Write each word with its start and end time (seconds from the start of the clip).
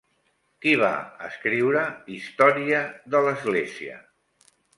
Qui 0.63 0.71
va 0.83 0.89
escriure 1.27 1.83
Història 2.15 2.81
de 3.17 3.23
l'Església? 3.29 4.01